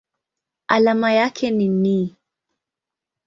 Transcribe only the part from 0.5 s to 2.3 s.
Alama yake ni Ni.